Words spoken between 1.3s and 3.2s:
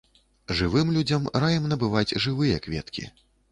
раім набываць жывыя кветкі.